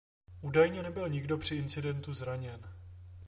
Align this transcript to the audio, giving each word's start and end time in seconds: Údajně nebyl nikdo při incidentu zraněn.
Údajně 0.41 0.83
nebyl 0.83 1.09
nikdo 1.09 1.37
při 1.37 1.55
incidentu 1.55 2.13
zraněn. 2.13 2.61